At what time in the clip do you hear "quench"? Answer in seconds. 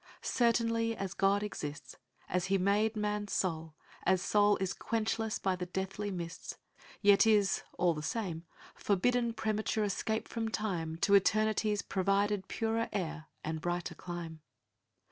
4.73-5.19